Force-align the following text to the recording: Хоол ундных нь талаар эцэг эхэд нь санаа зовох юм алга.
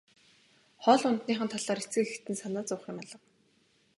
Хоол 0.83 1.01
ундных 1.09 1.39
нь 1.43 1.51
талаар 1.53 1.79
эцэг 1.83 2.03
эхэд 2.05 2.25
нь 2.31 2.39
санаа 2.41 2.63
зовох 2.69 2.85
юм 2.91 2.97
алга. 3.01 3.17